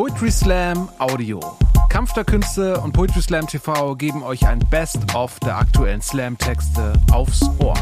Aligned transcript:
Poetry 0.00 0.30
Slam 0.30 0.88
Audio. 0.98 1.40
Kampf 1.90 2.14
der 2.14 2.24
Künste 2.24 2.80
und 2.80 2.92
Poetry 2.92 3.20
Slam 3.20 3.46
TV 3.46 3.94
geben 3.96 4.22
euch 4.22 4.46
ein 4.46 4.58
Best-of 4.70 5.38
der 5.40 5.58
aktuellen 5.58 6.00
Slam-Texte 6.00 6.94
aufs 7.12 7.42
Ohr. 7.58 7.74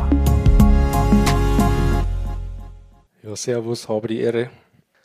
Ja, 3.23 3.37
servus, 3.37 3.89
habe 3.89 4.09
die 4.09 4.19
Ehre. 4.19 4.51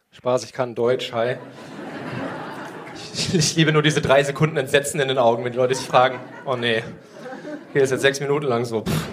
Spaß, 0.10 0.46
ich 0.46 0.53
kann 0.53 0.73
Deutsch, 0.73 1.13
hi. 1.13 1.35
Ich, 3.13 3.35
ich 3.35 3.55
liebe 3.57 3.71
nur 3.71 3.83
diese 3.83 4.01
drei 4.01 4.23
Sekunden 4.23 4.57
Entsetzen 4.57 4.99
in 4.99 5.07
den 5.07 5.19
Augen, 5.19 5.45
wenn 5.45 5.51
die 5.51 5.59
Leute 5.59 5.75
sich 5.75 5.85
fragen, 5.85 6.19
oh 6.47 6.55
nee, 6.55 6.83
hier 7.73 7.83
ist 7.83 7.91
jetzt 7.91 8.01
sechs 8.01 8.21
Minuten 8.21 8.47
lang 8.47 8.65
so. 8.65 8.81
Pff. 8.81 9.12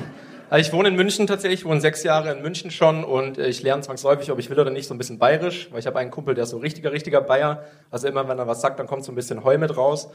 Also 0.50 0.66
ich 0.66 0.72
wohne 0.72 0.88
in 0.88 0.96
München 0.96 1.28
tatsächlich, 1.28 1.60
ich 1.60 1.64
wohne 1.64 1.80
sechs 1.80 2.02
Jahre 2.02 2.32
in 2.32 2.42
München 2.42 2.72
schon 2.72 3.04
und 3.04 3.38
ich 3.38 3.62
lerne 3.62 3.82
zwangsläufig, 3.82 4.32
ob 4.32 4.40
ich 4.40 4.50
will 4.50 4.58
oder 4.58 4.72
nicht, 4.72 4.88
so 4.88 4.92
ein 4.92 4.98
bisschen 4.98 5.20
bayerisch, 5.20 5.68
weil 5.70 5.78
ich 5.78 5.86
habe 5.86 6.00
einen 6.00 6.10
Kumpel, 6.10 6.34
der 6.34 6.42
ist 6.42 6.50
so 6.50 6.58
richtiger, 6.58 6.90
richtiger 6.90 7.20
Bayer. 7.20 7.62
Also 7.92 8.08
immer, 8.08 8.28
wenn 8.28 8.36
er 8.36 8.48
was 8.48 8.60
sagt, 8.60 8.80
dann 8.80 8.88
kommt 8.88 9.05
so 9.05 9.12
ein 9.12 9.14
bisschen 9.14 9.44
Heu 9.44 9.58
mit 9.58 9.77
raus. 9.77 10.10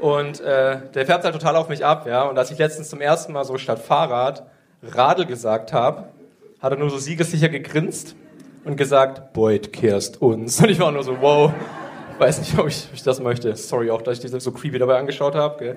Und 0.00 0.40
äh, 0.40 0.78
der 0.94 1.04
färbt 1.04 1.24
halt 1.24 1.34
total 1.34 1.56
auf 1.56 1.68
mich 1.68 1.84
ab, 1.84 2.06
ja. 2.06 2.22
Und 2.22 2.38
als 2.38 2.52
ich 2.52 2.58
letztens 2.58 2.90
zum 2.90 3.00
ersten 3.00 3.32
Mal 3.32 3.44
so 3.44 3.58
statt 3.58 3.80
Fahrrad 3.80 4.44
Radl 4.84 5.26
gesagt 5.26 5.72
habe, 5.72 6.04
hat 6.60 6.72
er 6.72 6.78
nur 6.78 6.88
so 6.88 6.98
siegessicher 6.98 7.48
gegrinst 7.48 8.14
und 8.64 8.76
gesagt, 8.76 9.32
Boyd 9.32 9.72
kehrst 9.72 10.22
uns. 10.22 10.60
Und 10.60 10.70
ich 10.70 10.78
war 10.78 10.92
nur 10.92 11.02
so, 11.02 11.20
wow, 11.20 11.52
weiß 12.18 12.38
nicht, 12.38 12.56
ob 12.56 12.68
ich, 12.68 12.86
ob 12.88 12.94
ich 12.94 13.02
das 13.02 13.20
möchte. 13.20 13.56
Sorry 13.56 13.90
auch, 13.90 14.02
dass 14.02 14.18
ich 14.18 14.20
diese 14.20 14.38
so 14.38 14.52
creepy 14.52 14.78
dabei 14.78 14.98
angeschaut 14.98 15.34
habe. 15.34 15.58
So, 15.64 15.74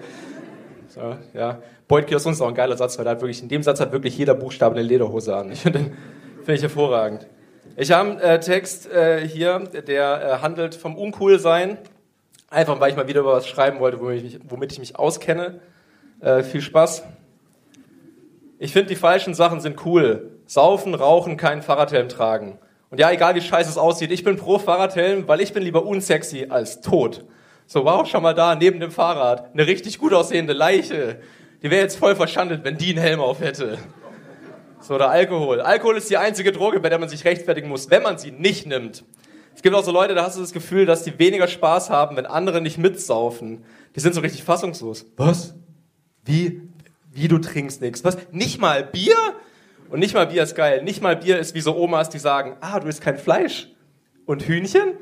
ja. 1.34 1.60
Uns 1.88 2.26
ist 2.26 2.42
auch 2.42 2.48
ein 2.48 2.56
geiler 2.56 2.78
Satz, 2.78 2.98
weil 2.98 3.08
hat 3.08 3.22
wirklich, 3.22 3.42
in 3.42 3.50
dem 3.50 3.64
Satz 3.64 3.80
hat 3.80 3.92
wirklich 3.92 4.18
jeder 4.18 4.34
Buchstabe 4.34 4.76
eine 4.76 4.84
Lederhose 4.84 5.36
an. 5.36 5.52
Ich 5.52 5.62
finde 5.62 5.80
den 5.80 5.98
finde 6.46 6.58
ich 6.58 6.62
hervorragend. 6.62 7.26
Ich 7.76 7.92
habe 7.92 8.12
einen 8.12 8.20
äh, 8.20 8.40
Text 8.40 8.92
äh, 8.92 9.28
hier, 9.28 9.60
der 9.60 10.22
äh, 10.22 10.42
handelt 10.42 10.76
vom 10.76 10.96
Uncoolsein. 10.96 11.80
Einfach, 12.50 12.80
weil 12.80 12.92
ich 12.92 12.96
mal 12.96 13.08
wieder 13.08 13.22
über 13.22 13.34
was 13.34 13.48
schreiben 13.48 13.80
wollte, 13.80 14.00
womit 14.00 14.18
ich 14.18 14.24
mich, 14.24 14.40
womit 14.48 14.72
ich 14.72 14.80
mich 14.80 14.96
auskenne. 14.98 15.60
Äh, 16.22 16.44
viel 16.44 16.62
Spaß. 16.62 17.04
Ich 18.60 18.72
finde, 18.72 18.90
die 18.90 18.96
falschen 18.96 19.34
Sachen 19.34 19.60
sind 19.60 19.84
cool. 19.86 20.40
Saufen, 20.46 20.94
rauchen, 20.94 21.36
keinen 21.36 21.64
Fahrradhelm 21.64 22.08
tragen. 22.08 22.60
Und 22.92 23.00
ja, 23.00 23.12
egal 23.12 23.34
wie 23.34 23.42
scheiße 23.42 23.70
es 23.70 23.78
aussieht, 23.80 24.12
ich 24.12 24.24
bin 24.24 24.38
pro 24.38 24.60
Fahrradhelm, 24.60 25.28
weil 25.28 25.42
ich 25.42 25.52
bin 25.52 25.64
lieber 25.64 25.84
unsexy 25.84 26.46
als 26.50 26.82
tot. 26.82 27.26
So, 27.68 27.84
wow, 27.84 28.06
schau 28.08 28.22
mal 28.22 28.34
da, 28.34 28.56
neben 28.56 28.80
dem 28.80 28.92
Fahrrad, 28.92 29.52
eine 29.54 29.66
richtig 29.66 29.98
gut 29.98 30.14
aussehende 30.14 30.54
Leiche. 30.54 31.20
Die 31.64 31.72
wäre 31.72 31.82
jetzt 31.82 31.98
voll 31.98 32.16
verschandelt, 32.16 32.64
wenn 32.64 32.78
die 32.78 32.92
einen 32.92 33.00
Helm 33.00 33.20
auf 33.20 33.40
hätte. 33.40 33.80
So, 34.80 34.94
oder 34.94 35.10
Alkohol. 35.10 35.62
Alkohol 35.62 35.98
ist 35.98 36.10
die 36.12 36.18
einzige 36.18 36.52
Droge, 36.52 36.80
bei 36.80 36.90
der 36.90 37.00
man 37.00 37.10
sich 37.10 37.26
rechtfertigen 37.26 37.70
muss, 37.70 37.90
wenn 37.90 38.04
man 38.04 38.20
sie 38.20 38.32
nicht 38.32 38.68
nimmt. 38.68 39.04
Es 39.56 39.64
gibt 39.64 39.76
auch 39.76 39.84
so 39.84 39.92
Leute, 39.92 40.14
da 40.14 40.24
hast 40.24 40.38
du 40.38 40.42
das 40.42 40.52
Gefühl, 40.52 40.86
dass 40.86 41.04
die 41.04 41.18
weniger 41.18 41.48
Spaß 41.48 41.90
haben, 41.90 42.18
wenn 42.18 42.28
andere 42.28 42.62
nicht 42.62 42.78
mitsaufen. 42.78 43.64
Die 43.96 44.00
sind 44.00 44.14
so 44.14 44.22
richtig 44.22 44.44
fassungslos. 44.44 45.08
Was? 45.18 45.56
Wie? 46.24 46.62
Wie 47.12 47.28
du 47.28 47.40
trinkst 47.40 47.82
nichts? 47.82 48.04
Was? 48.04 48.18
Nicht 48.32 48.60
mal 48.60 48.84
Bier? 48.84 49.16
Und 49.90 50.00
nicht 50.00 50.14
mal 50.14 50.28
Bier 50.28 50.44
ist 50.44 50.56
geil. 50.56 50.84
Nicht 50.84 51.02
mal 51.02 51.16
Bier 51.16 51.40
ist 51.40 51.56
wie 51.56 51.62
so 51.62 51.76
Omas, 51.76 52.10
die 52.10 52.20
sagen, 52.20 52.58
ah, 52.60 52.80
du 52.80 52.88
isst 52.88 53.02
kein 53.02 53.18
Fleisch. 53.18 53.70
Und 54.26 54.44
Hühnchen? 54.44 54.94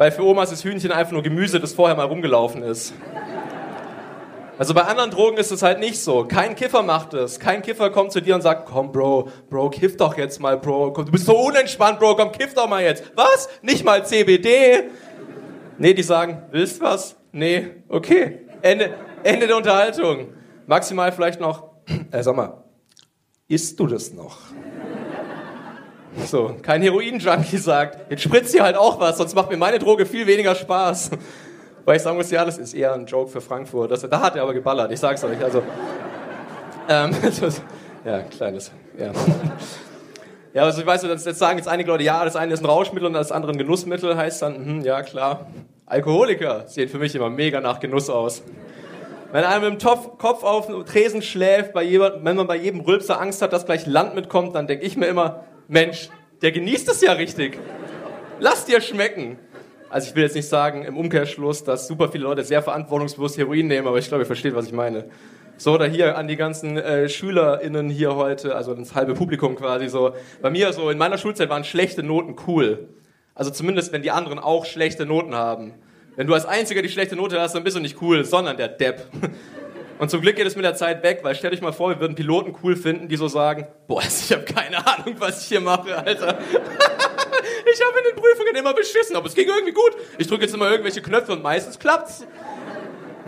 Weil 0.00 0.12
für 0.12 0.24
Omas 0.24 0.50
ist 0.50 0.64
Hühnchen 0.64 0.92
einfach 0.92 1.12
nur 1.12 1.22
Gemüse, 1.22 1.60
das 1.60 1.74
vorher 1.74 1.94
mal 1.94 2.06
rumgelaufen 2.06 2.62
ist. 2.62 2.94
Also 4.56 4.72
bei 4.72 4.80
anderen 4.84 5.10
Drogen 5.10 5.36
ist 5.36 5.50
es 5.50 5.60
halt 5.62 5.78
nicht 5.78 6.00
so. 6.00 6.24
Kein 6.24 6.54
Kiffer 6.54 6.82
macht 6.82 7.12
es. 7.12 7.38
Kein 7.38 7.60
Kiffer 7.60 7.90
kommt 7.90 8.10
zu 8.10 8.22
dir 8.22 8.34
und 8.34 8.40
sagt, 8.40 8.64
komm 8.64 8.92
Bro, 8.92 9.28
Bro, 9.50 9.68
kiff 9.68 9.98
doch 9.98 10.16
jetzt 10.16 10.40
mal, 10.40 10.56
Bro. 10.56 10.92
Du 10.92 11.12
bist 11.12 11.26
so 11.26 11.36
unentspannt, 11.38 11.98
Bro, 11.98 12.16
komm, 12.16 12.32
kiff 12.32 12.54
doch 12.54 12.66
mal 12.66 12.82
jetzt. 12.82 13.12
Was? 13.14 13.50
Nicht 13.60 13.84
mal 13.84 14.02
CBD? 14.02 14.84
Nee, 15.76 15.92
die 15.92 16.02
sagen, 16.02 16.44
willst 16.50 16.80
was? 16.80 17.16
Nee, 17.32 17.66
okay. 17.90 18.46
Ende, 18.62 18.94
Ende 19.22 19.48
der 19.48 19.56
Unterhaltung. 19.58 20.28
Maximal 20.66 21.12
vielleicht 21.12 21.42
noch, 21.42 21.72
äh, 22.10 22.22
sag 22.22 22.34
mal, 22.34 22.64
isst 23.48 23.78
du 23.78 23.86
das 23.86 24.14
noch? 24.14 24.38
So, 26.26 26.56
kein 26.62 26.82
Heroin-Junkie 26.82 27.56
sagt, 27.56 28.10
jetzt 28.10 28.22
spritzt 28.22 28.54
ihr 28.54 28.62
halt 28.62 28.76
auch 28.76 28.98
was, 29.00 29.18
sonst 29.18 29.34
macht 29.34 29.50
mir 29.50 29.56
meine 29.56 29.78
Droge 29.78 30.06
viel 30.06 30.26
weniger 30.26 30.54
Spaß. 30.54 31.10
Weil 31.84 31.96
ich 31.96 32.02
sagen 32.02 32.16
muss, 32.16 32.30
ja, 32.30 32.44
das 32.44 32.58
ist 32.58 32.74
eher 32.74 32.92
ein 32.92 33.06
Joke 33.06 33.30
für 33.30 33.40
Frankfurt. 33.40 33.90
Das, 33.90 34.02
da 34.02 34.20
hat 34.20 34.36
er 34.36 34.42
aber 34.42 34.54
geballert, 34.54 34.92
ich 34.92 35.00
sag's 35.00 35.22
euch. 35.24 35.42
Also, 35.42 35.62
ähm, 36.88 37.14
das, 37.40 37.62
ja, 38.04 38.20
kleines, 38.22 38.72
ja. 38.98 39.12
Ja, 40.52 40.64
also 40.64 40.80
ich 40.80 40.86
weiß, 40.86 41.02
jetzt 41.02 41.38
sagen 41.38 41.58
jetzt 41.58 41.68
einige 41.68 41.90
Leute, 41.90 42.02
ja, 42.02 42.24
das 42.24 42.34
eine 42.34 42.52
ist 42.52 42.60
ein 42.60 42.66
Rauschmittel 42.66 43.06
und 43.06 43.12
das 43.12 43.30
andere 43.30 43.52
ein 43.52 43.58
Genussmittel, 43.58 44.16
heißt 44.16 44.42
dann, 44.42 44.56
hm, 44.56 44.80
ja 44.80 45.02
klar, 45.02 45.46
Alkoholiker 45.86 46.64
sehen 46.66 46.88
für 46.88 46.98
mich 46.98 47.14
immer 47.14 47.30
mega 47.30 47.60
nach 47.60 47.78
Genuss 47.78 48.10
aus. 48.10 48.42
Wenn 49.30 49.44
einer 49.44 49.60
mit 49.60 49.70
dem 49.70 49.78
Topf, 49.78 50.18
Kopf 50.18 50.42
auf 50.42 50.66
dem 50.66 50.84
Tresen 50.84 51.22
schläft, 51.22 51.72
bei 51.72 51.84
jemand, 51.84 52.24
wenn 52.24 52.36
man 52.36 52.48
bei 52.48 52.56
jedem 52.56 52.80
Rülpser 52.80 53.20
Angst 53.20 53.42
hat, 53.42 53.52
dass 53.52 53.64
gleich 53.64 53.86
Land 53.86 54.16
mitkommt, 54.16 54.56
dann 54.56 54.66
denke 54.66 54.84
ich 54.84 54.96
mir 54.96 55.06
immer, 55.06 55.44
Mensch, 55.70 56.08
der 56.42 56.50
genießt 56.50 56.90
es 56.90 57.00
ja 57.00 57.12
richtig. 57.12 57.56
Lass 58.40 58.64
dir 58.64 58.80
schmecken. 58.80 59.38
Also 59.88 60.08
ich 60.08 60.16
will 60.16 60.24
jetzt 60.24 60.34
nicht 60.34 60.48
sagen 60.48 60.82
im 60.82 60.96
Umkehrschluss, 60.96 61.62
dass 61.62 61.86
super 61.86 62.08
viele 62.10 62.24
Leute 62.24 62.42
sehr 62.42 62.60
verantwortungsbewusst 62.60 63.38
Heroin 63.38 63.68
nehmen, 63.68 63.86
aber 63.86 63.96
ich 63.96 64.08
glaube, 64.08 64.24
ihr 64.24 64.26
versteht, 64.26 64.56
was 64.56 64.66
ich 64.66 64.72
meine. 64.72 65.04
So, 65.58 65.74
oder 65.74 65.86
hier 65.86 66.18
an 66.18 66.26
die 66.26 66.34
ganzen 66.34 66.76
äh, 66.76 67.08
SchülerInnen 67.08 67.88
hier 67.88 68.16
heute, 68.16 68.56
also 68.56 68.74
das 68.74 68.96
halbe 68.96 69.14
Publikum 69.14 69.54
quasi 69.54 69.88
so. 69.88 70.12
Bei 70.42 70.50
mir 70.50 70.72
so, 70.72 70.90
in 70.90 70.98
meiner 70.98 71.18
Schulzeit 71.18 71.48
waren 71.50 71.62
schlechte 71.62 72.02
Noten 72.02 72.34
cool. 72.48 72.88
Also 73.36 73.52
zumindest, 73.52 73.92
wenn 73.92 74.02
die 74.02 74.10
anderen 74.10 74.40
auch 74.40 74.66
schlechte 74.66 75.06
Noten 75.06 75.36
haben. 75.36 75.74
Wenn 76.16 76.26
du 76.26 76.34
als 76.34 76.46
Einziger 76.46 76.82
die 76.82 76.88
schlechte 76.88 77.14
Note 77.14 77.40
hast, 77.40 77.54
dann 77.54 77.62
bist 77.62 77.76
du 77.76 77.80
nicht 77.80 78.02
cool, 78.02 78.24
sondern 78.24 78.56
der 78.56 78.68
Depp. 78.68 79.06
Und 80.00 80.10
zum 80.10 80.22
Glück 80.22 80.36
geht 80.36 80.46
es 80.46 80.56
mit 80.56 80.64
der 80.64 80.74
Zeit 80.74 81.02
weg, 81.02 81.20
weil 81.24 81.34
stell 81.34 81.50
dich 81.50 81.60
mal 81.60 81.74
vor, 81.74 81.90
wir 81.90 82.00
würden 82.00 82.14
Piloten 82.14 82.56
cool 82.62 82.74
finden, 82.74 83.08
die 83.08 83.16
so 83.16 83.28
sagen, 83.28 83.66
boah, 83.86 84.00
ich 84.02 84.32
habe 84.32 84.44
keine 84.44 84.78
Ahnung, 84.86 85.14
was 85.18 85.42
ich 85.42 85.48
hier 85.48 85.60
mache, 85.60 85.94
Alter. 85.94 86.38
ich 86.48 87.80
habe 87.84 87.98
in 87.98 88.04
den 88.08 88.16
Prüfungen 88.16 88.56
immer 88.56 88.72
beschissen, 88.72 89.14
aber 89.14 89.26
es 89.26 89.34
ging 89.34 89.46
irgendwie 89.46 89.74
gut. 89.74 89.94
Ich 90.16 90.26
drücke 90.26 90.44
jetzt 90.44 90.54
immer 90.54 90.70
irgendwelche 90.70 91.02
Knöpfe 91.02 91.32
und 91.32 91.42
meistens 91.42 91.78
klappt's. 91.78 92.26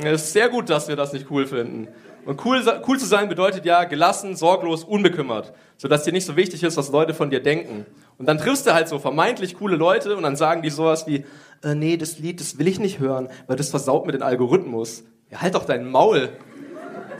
Es 0.03 0.23
ist 0.23 0.33
sehr 0.33 0.49
gut, 0.49 0.71
dass 0.71 0.89
wir 0.89 0.97
das 0.97 1.13
nicht 1.13 1.31
cool 1.31 1.47
finden. 1.47 1.89
Und 2.25 2.43
cool, 2.47 2.65
cool 2.89 2.99
zu 2.99 3.05
sein 3.05 3.29
bedeutet 3.29 3.67
ja 3.67 3.85
gelassen, 3.85 4.35
sorglos, 4.35 4.83
unbekümmert, 4.83 5.53
sodass 5.77 6.05
dir 6.05 6.13
nicht 6.13 6.25
so 6.25 6.37
wichtig 6.37 6.63
ist, 6.63 6.79
was 6.79 6.91
Leute 6.91 7.13
von 7.13 7.29
dir 7.29 7.43
denken. 7.43 7.85
Und 8.17 8.25
dann 8.25 8.39
triffst 8.39 8.67
du 8.67 8.73
halt 8.73 8.89
so 8.89 8.99
vermeintlich 8.99 9.59
coole 9.59 9.77
Leute 9.77 10.17
und 10.17 10.23
dann 10.23 10.37
sagen 10.37 10.63
die 10.63 10.71
sowas 10.71 11.07
wie, 11.07 11.27
äh, 11.63 11.75
nee, 11.75 11.99
das 11.99 12.19
Lied, 12.19 12.41
das 12.41 12.59
will 12.59 12.67
ich 12.67 12.79
nicht 12.81 12.99
hören, 12.99 13.29
weil 13.47 13.57
das 13.57 13.69
versaut 13.69 14.07
mir 14.07 14.13
den 14.13 14.23
Algorithmus. 14.23 15.05
Ja, 15.31 15.43
halt 15.43 15.55
doch 15.55 15.67
dein 15.67 15.91
Maul. 15.91 16.31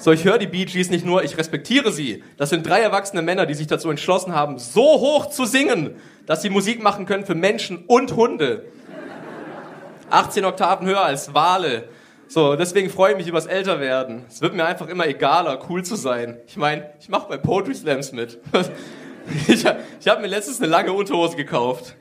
So, 0.03 0.11
ich 0.11 0.25
höre 0.25 0.39
die 0.39 0.49
Bee 0.49 0.65
Gees 0.65 0.91
nicht 0.91 1.07
nur, 1.07 1.23
ich 1.23 1.39
respektiere 1.39 1.93
sie. 1.93 2.25
Das 2.37 2.51
sind 2.51 2.67
drei 2.67 2.81
erwachsene 2.81 3.23
Männer, 3.23 3.47
die 3.47 3.55
sich 3.55 3.69
dazu 3.69 3.89
entschlossen 3.89 4.35
haben, 4.35 4.59
so 4.59 4.83
hoch 4.83 5.27
zu 5.27 5.45
singen, 5.45 5.95
dass 6.27 6.43
sie 6.43 6.51
Musik 6.51 6.83
machen 6.83 7.07
können 7.07 7.25
für 7.25 7.37
Menschen 7.37 7.85
und 7.87 8.17
Hunde. 8.17 8.65
18 10.11 10.45
Oktaven 10.45 10.89
höher 10.89 11.05
als 11.05 11.35
Wale. 11.35 11.85
So, 12.27 12.57
deswegen 12.57 12.91
freue 12.91 13.13
ich 13.13 13.19
mich 13.19 13.29
übers 13.29 13.47
Älterwerden. 13.47 14.25
Es 14.29 14.43
wird 14.43 14.55
mir 14.55 14.65
einfach 14.65 14.89
immer 14.89 15.07
egaler, 15.07 15.61
cool 15.71 15.85
zu 15.85 15.95
sein. 15.95 16.41
Ich 16.49 16.57
meine, 16.57 16.91
ich 16.99 17.09
mache 17.09 17.29
bei 17.29 17.37
Poetry 17.37 17.77
Slams 17.77 18.11
mit. 18.11 18.41
Ich, 19.47 19.65
ich 20.01 20.09
habe 20.09 20.21
mir 20.21 20.27
letztens 20.27 20.61
eine 20.61 20.69
lange 20.69 20.93
Unterhose 20.93 21.37
gekauft. 21.37 21.95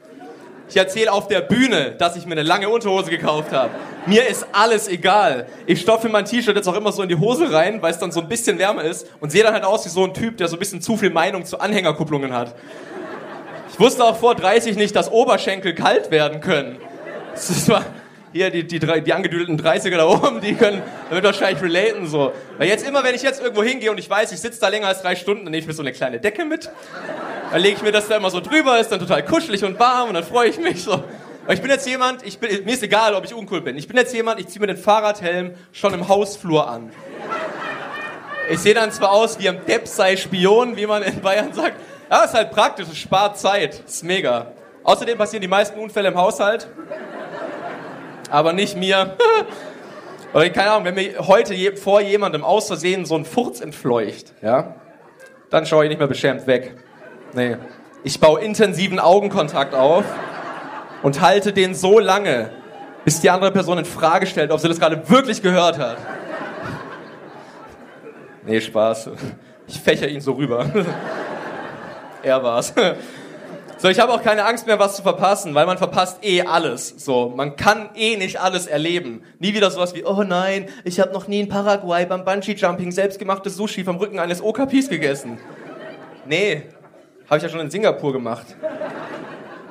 Ich 0.72 0.78
erzähle 0.78 1.12
auf 1.12 1.28
der 1.28 1.42
Bühne, 1.42 1.92
dass 1.98 2.16
ich 2.16 2.26
mir 2.26 2.32
eine 2.32 2.44
lange 2.44 2.70
Unterhose 2.70 3.10
gekauft 3.10 3.52
habe. 3.52 3.72
Mir 4.06 4.26
ist 4.26 4.48
alles 4.54 4.88
egal. 4.88 5.46
Ich 5.66 5.82
stopfe 5.82 6.08
mein 6.08 6.24
T-Shirt 6.24 6.56
jetzt 6.56 6.68
auch 6.70 6.78
immer 6.78 6.94
so 6.94 7.04
in 7.04 7.10
die 7.10 7.18
Hose 7.18 7.52
rein, 7.52 7.82
weil 7.82 7.92
es 7.92 8.00
dann 8.00 8.14
so 8.14 8.22
ein 8.22 8.30
bisschen 8.30 8.58
wärmer 8.58 8.86
ist 8.86 9.06
und 9.20 9.34
sehe 9.34 9.44
dann 9.44 9.54
halt 9.54 9.66
aus 9.66 9.86
wie 9.86 9.90
so 9.90 10.06
ein 10.06 10.14
Typ, 10.14 10.38
der 10.38 10.48
so 10.48 10.56
ein 10.56 10.60
bisschen 10.60 10.82
zu 10.82 10.96
viel 10.96 11.10
Meinung 11.10 11.44
zu 11.44 11.60
Anhängerkupplungen 11.60 12.32
hat. 12.32 12.56
Ich 13.70 13.78
wusste 13.82 14.06
auch 14.06 14.16
vor 14.16 14.34
30 14.34 14.78
nicht, 14.78 14.96
dass 14.96 15.12
Oberschenkel 15.12 15.76
kalt 15.76 16.10
werden 16.10 16.40
können. 16.40 16.78
Das 17.34 17.68
war, 17.68 17.84
hier 18.32 18.50
die, 18.50 18.66
die, 18.66 18.80
die 18.80 19.14
angedüdelten 19.14 19.60
30er 19.60 19.98
da 19.98 20.06
oben, 20.08 20.40
die 20.40 20.56
können 20.56 20.82
damit 21.10 21.26
wahrscheinlich 21.26 21.62
relaten 21.62 22.08
so. 22.08 22.32
Weil 22.58 22.70
jetzt 22.70 22.88
immer, 22.88 23.04
wenn 23.04 23.14
ich 23.14 23.24
jetzt 23.24 23.42
irgendwo 23.42 23.62
hingehe 23.62 23.92
und 23.92 23.98
ich 23.98 24.10
weiß, 24.10 24.32
ich 24.32 24.40
sitze 24.40 24.62
da 24.62 24.70
länger 24.70 24.88
als 24.88 25.02
drei 25.02 25.18
Stunden, 25.18 25.44
dann 25.44 25.52
nehme 25.52 25.60
ich 25.60 25.68
mir 25.68 25.74
so 25.74 25.84
eine 25.84 25.92
kleine 25.92 26.22
Decke 26.22 26.46
mit. 26.46 26.70
Dann 27.52 27.62
lege 27.62 27.78
ich 27.78 27.82
mir 27.84 27.92
das 27.92 28.08
da 28.08 28.18
immer 28.18 28.30
so 28.30 28.40
drüber, 28.40 28.80
ist 28.80 28.92
dann 28.92 29.00
total 29.00 29.24
kuschelig 29.26 29.64
und 29.64 29.78
warm 29.80 30.10
und 30.10 30.14
dann 30.14 30.24
freue 30.24 30.50
ich 30.50 30.60
mich 30.60 30.84
so. 30.84 30.94
Aber 30.94 31.54
ich 31.54 31.62
bin 31.62 31.70
jetzt 31.70 31.88
jemand, 31.88 32.26
ich 32.26 32.40
bin, 32.40 32.64
mir 32.64 32.74
ist 32.74 32.84
egal, 32.84 33.14
ob 33.14 33.26
ich 33.26 33.34
uncool 33.34 33.62
bin. 33.62 33.78
Ich 33.78 33.88
bin 33.88 33.98
jetzt 33.98 34.14
jemand, 34.14 34.40
ich 34.40 34.48
ziehe 34.48 34.62
mir 34.62 34.68
den 34.68 34.78
Fahrradhelm 34.78 35.56
schon 35.72 35.94
im 35.94 36.08
Hausflur 36.08 36.70
an. 36.70 36.92
Ich 38.50 38.60
sehe 38.60 38.74
dann 38.74 38.92
zwar 38.92 39.12
aus 39.12 39.40
wie 39.40 39.50
am 39.50 39.66
Depp 39.66 39.88
sei 39.88 40.16
Spion, 40.16 40.78
wie 40.78 40.86
man 40.86 41.04
in 41.04 41.20
Bayern 41.22 41.54
sagt, 41.54 41.76
aber 42.10 42.26
ist 42.26 42.34
halt 42.34 42.52
praktisch, 42.52 42.88
es 42.90 42.98
spart 42.98 43.40
Zeit, 43.40 43.82
ist 43.86 44.04
mega. 44.04 44.52
Außerdem 44.84 45.18
passieren 45.18 45.42
die 45.42 45.48
meisten 45.48 45.80
Unfälle 45.80 46.10
im 46.10 46.16
Haushalt 46.16 46.68
aber 48.32 48.54
nicht 48.54 48.76
mir. 48.76 49.18
Oder 50.34 50.50
keine 50.50 50.72
Ahnung, 50.72 50.86
wenn 50.86 50.96
mir 50.96 51.28
heute 51.28 51.54
je, 51.54 51.76
vor 51.76 52.00
jemandem 52.00 52.44
aus 52.44 52.68
Versehen 52.68 53.06
so 53.06 53.16
ein 53.16 53.26
Furz 53.26 53.60
entfleucht, 53.60 54.34
ja, 54.42 54.76
dann 55.50 55.66
schaue 55.66 55.84
ich 55.84 55.90
nicht 55.90 56.00
mehr 56.00 56.08
beschämt 56.08 56.48
weg. 56.48 56.74
Nee. 57.34 57.58
Ich 58.04 58.20
baue 58.20 58.42
intensiven 58.42 59.00
Augenkontakt 59.00 59.74
auf. 59.74 60.04
und 61.04 61.22
halte 61.22 61.54
den 61.54 61.74
so 61.74 62.00
lange, 62.00 62.52
bis 63.06 63.22
die 63.22 63.30
andere 63.30 63.52
Person 63.52 63.78
in 63.80 63.86
Frage 63.86 64.28
stellt, 64.28 64.52
ob 64.52 64.60
sie 64.60 64.68
das 64.68 64.80
gerade 64.80 65.10
wirklich 65.10 65.42
gehört 65.42 65.78
hat. 65.80 65.98
Nee, 68.46 68.62
Spaß. 68.62 69.10
Ich 69.68 69.80
fächer 69.80 70.08
ihn 70.08 70.22
so 70.22 70.34
rüber. 70.34 70.66
er 72.24 72.44
war's. 72.44 72.74
So, 73.78 73.88
ich 73.90 74.00
habe 74.00 74.14
auch 74.14 74.22
keine 74.22 74.46
Angst 74.46 74.68
mehr, 74.68 74.78
was 74.78 74.96
zu 74.96 75.02
verpassen, 75.02 75.56
weil 75.56 75.66
man 75.66 75.78
verpasst 75.78 76.24
eh 76.24 76.44
alles. 76.44 76.94
So, 76.98 77.34
man 77.36 77.56
kann 77.56 77.90
eh 77.96 78.16
nicht 78.18 78.40
alles 78.40 78.68
erleben. 78.68 79.24
Nie 79.40 79.56
wieder 79.56 79.72
sowas 79.72 79.96
wie, 79.96 80.04
oh 80.04 80.24
nein, 80.24 80.68
ich 80.84 81.00
habe 81.00 81.14
noch 81.14 81.28
nie 81.28 81.40
in 81.40 81.48
Paraguay 81.48 82.06
beim 82.06 82.24
Bungee-Jumping 82.24 82.92
selbstgemachtes 82.92 83.56
Sushi 83.56 83.84
vom 83.84 83.98
Rücken 83.98 84.20
eines 84.20 84.42
Okapis 84.44 84.90
gegessen. 84.90 85.40
Nee, 86.26 86.64
habe 87.32 87.38
ich 87.38 87.44
ja 87.44 87.50
schon 87.50 87.62
in 87.62 87.72
Singapur 87.72 88.12
gemacht. 88.12 88.46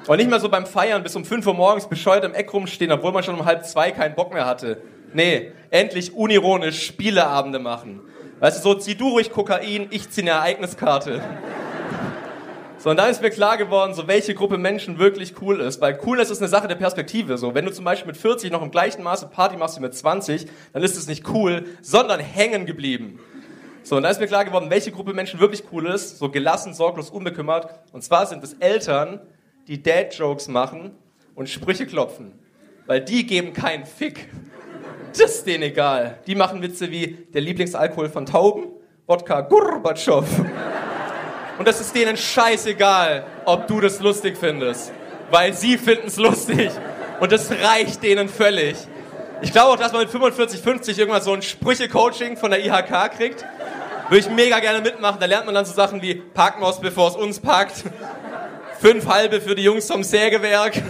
Und 0.07 0.17
nicht 0.17 0.31
mehr 0.31 0.41
so 0.41 0.49
beim 0.49 0.65
Feiern 0.65 1.03
bis 1.03 1.15
um 1.15 1.27
5 1.27 1.47
Uhr 1.47 1.53
morgens 1.53 1.87
bescheuert 1.87 2.25
im 2.25 2.33
Eck 2.33 2.51
rumstehen, 2.55 2.91
obwohl 2.91 3.13
man 3.13 3.23
schon 3.23 3.35
um 3.35 3.45
halb 3.45 3.67
zwei 3.67 3.91
keinen 3.91 4.15
Bock 4.15 4.33
mehr 4.33 4.47
hatte. 4.47 4.81
Nee, 5.13 5.53
endlich 5.69 6.15
unironisch 6.15 6.83
Spieleabende 6.87 7.59
machen. 7.59 8.01
Weißt 8.41 8.57
du, 8.57 8.63
so 8.63 8.75
zieh 8.75 8.95
du 8.95 9.11
ruhig 9.11 9.31
Kokain, 9.31 9.89
ich 9.91 10.09
zieh 10.09 10.23
eine 10.23 10.31
Ereigniskarte. 10.31 11.21
So, 12.79 12.89
und 12.89 12.97
dann 12.97 13.11
ist 13.11 13.21
mir 13.21 13.29
klar 13.29 13.59
geworden, 13.59 13.93
so 13.93 14.09
welche 14.09 14.35
Gruppe 14.35 14.57
Menschen 14.57 14.99
wirklich 14.99 15.35
cool 15.43 15.61
ist. 15.61 15.83
Weil 15.83 15.99
Coolness 15.99 16.31
ist 16.31 16.41
eine 16.41 16.49
Sache 16.49 16.67
der 16.67 16.77
Perspektive. 16.77 17.37
So, 17.37 17.55
wenn 17.55 17.67
du 17.67 17.73
zum 17.73 17.85
Beispiel 17.85 18.07
mit 18.07 18.17
40 18.17 18.51
noch 18.51 18.63
im 18.63 18.71
gleichen 18.71 19.03
Maße 19.03 19.27
Party 19.27 19.59
machst 19.59 19.77
wie 19.77 19.83
mit 19.83 19.95
20, 19.95 20.47
dann 20.73 20.83
ist 20.83 20.97
es 20.97 21.07
nicht 21.07 21.29
cool, 21.29 21.67
sondern 21.83 22.21
hängen 22.21 22.65
geblieben. 22.65 23.21
So, 23.83 23.97
und 23.97 24.03
dann 24.03 24.13
ist 24.13 24.21
mir 24.21 24.27
klar 24.27 24.45
geworden, 24.45 24.71
welche 24.71 24.93
Gruppe 24.93 25.13
Menschen 25.13 25.41
wirklich 25.41 25.65
cool 25.73 25.87
ist. 25.87 26.19
So 26.19 26.31
gelassen, 26.31 26.75
sorglos, 26.75 27.11
unbekümmert. 27.11 27.75
Und 27.93 28.03
zwar 28.03 28.27
sind 28.27 28.45
es 28.45 28.55
Eltern, 28.55 29.21
die 29.69 29.83
Dad-Jokes 29.83 30.49
machen 30.49 30.93
und 31.35 31.49
Sprüche 31.49 31.87
klopfen. 31.87 32.33
Weil 32.87 33.01
die 33.01 33.27
geben 33.27 33.53
keinen 33.53 33.87
Fick. 33.87 34.29
Das 35.13 35.37
ist 35.37 35.47
denen 35.47 35.65
egal. 35.65 36.19
Die 36.27 36.35
machen 36.35 36.63
Witze 36.63 36.91
wie 36.91 37.27
der 37.33 37.41
Lieblingsalkohol 37.41 38.09
von 38.09 38.27
Tauben, 38.27 38.67
Wodka 39.07 39.41
Gorbatschow. 39.41 40.27
Und 41.59 41.69
das 41.69 41.81
ist 41.81 41.95
denen 41.95 42.17
scheißegal, 42.17 43.25
ob 43.45 43.67
du 43.67 43.81
das 43.81 44.01
lustig 44.01 44.37
findest. 44.37 44.93
Weil 45.31 45.53
sie 45.53 45.79
finden 45.79 46.07
es 46.07 46.17
lustig. 46.17 46.71
Und 47.21 47.33
das 47.33 47.51
reicht 47.51 48.03
denen 48.03 48.29
völlig. 48.29 48.77
Ich 49.43 49.53
glaube 49.53 49.73
auch, 49.73 49.77
dass 49.77 49.93
man 49.93 50.03
mit 50.03 50.11
45, 50.11 50.61
50 50.61 50.99
irgendwann 50.99 51.23
so 51.23 51.33
ein 51.33 51.41
Sprüche-Coaching 51.41 52.37
von 52.37 52.51
der 52.51 52.65
IHK 52.65 53.17
kriegt. 53.17 53.45
Würde 54.11 54.19
ich 54.19 54.29
mega 54.29 54.59
gerne 54.59 54.83
mitmachen. 54.83 55.19
Da 55.19 55.27
lernt 55.27 55.47
man 55.47 55.55
dann 55.55 55.65
so 55.65 55.73
Sachen 55.73 56.03
wie 56.03 56.15
Packmaus, 56.15 56.81
bevor 56.81 57.09
es 57.09 57.17
uns 57.17 57.41
packt. 57.41 57.85
Fünf 58.81 59.07
halbe 59.07 59.41
für 59.41 59.55
die 59.55 59.63
Jungs 59.63 59.87
vom 59.87 60.03
Sägewerk. 60.05 60.83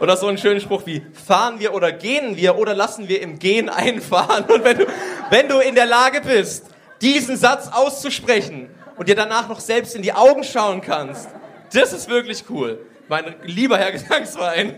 Oder 0.00 0.16
so 0.16 0.28
einen 0.28 0.38
schönen 0.38 0.60
Spruch 0.60 0.82
wie, 0.84 1.02
fahren 1.26 1.60
wir 1.60 1.74
oder 1.74 1.92
gehen 1.92 2.36
wir 2.36 2.56
oder 2.56 2.74
lassen 2.74 3.08
wir 3.08 3.20
im 3.20 3.38
Gehen 3.38 3.68
einfahren? 3.68 4.44
Und 4.44 4.64
wenn 4.64 4.78
du, 4.78 4.86
wenn 5.30 5.48
du 5.48 5.58
in 5.60 5.74
der 5.74 5.86
Lage 5.86 6.20
bist, 6.20 6.66
diesen 7.00 7.36
Satz 7.36 7.68
auszusprechen 7.68 8.68
und 8.96 9.08
dir 9.08 9.14
danach 9.14 9.48
noch 9.48 9.60
selbst 9.60 9.94
in 9.94 10.02
die 10.02 10.12
Augen 10.12 10.44
schauen 10.44 10.80
kannst. 10.80 11.28
Das 11.72 11.92
ist 11.92 12.08
wirklich 12.08 12.44
cool. 12.48 12.78
Mein 13.08 13.34
lieber 13.42 13.78
Herr 13.78 13.92
Gesangsverein. 13.92 14.76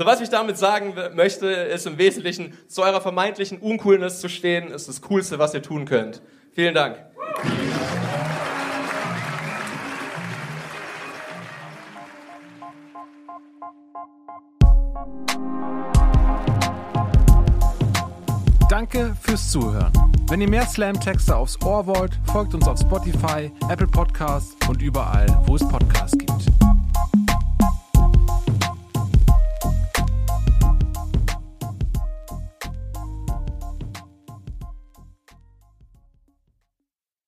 So, 0.00 0.06
was 0.06 0.22
ich 0.22 0.30
damit 0.30 0.56
sagen 0.56 0.94
möchte, 1.12 1.46
ist 1.46 1.86
im 1.86 1.98
Wesentlichen, 1.98 2.54
zu 2.68 2.80
eurer 2.80 3.02
vermeintlichen 3.02 3.58
Uncoolness 3.58 4.22
zu 4.22 4.30
stehen, 4.30 4.70
ist 4.70 4.88
das 4.88 5.02
Coolste, 5.02 5.38
was 5.38 5.52
ihr 5.52 5.60
tun 5.60 5.84
könnt. 5.84 6.22
Vielen 6.52 6.72
Dank. 6.72 7.04
Danke 18.70 19.14
fürs 19.20 19.50
Zuhören. 19.50 19.92
Wenn 20.30 20.40
ihr 20.40 20.48
mehr 20.48 20.64
Slam-Texte 20.64 21.36
aufs 21.36 21.60
Ohr 21.60 21.86
wollt, 21.86 22.18
folgt 22.32 22.54
uns 22.54 22.66
auf 22.66 22.80
Spotify, 22.80 23.52
Apple 23.68 23.86
Podcasts 23.86 24.56
und 24.66 24.80
überall, 24.80 25.26
wo 25.44 25.56
es 25.56 25.68
Podcasts 25.68 26.16
gibt. 26.16 26.49